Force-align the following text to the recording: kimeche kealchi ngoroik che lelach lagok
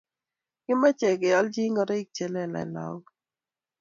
kimeche 0.63 1.09
kealchi 1.21 1.63
ngoroik 1.73 2.07
che 2.15 2.25
lelach 2.33 2.69
lagok 2.75 3.05